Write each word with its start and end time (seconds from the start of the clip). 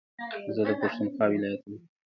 زه 0.55 0.61
دا 0.67 0.73
پښتونخوا 0.81 1.25
ولايت 1.33 1.61
يم 1.69 1.81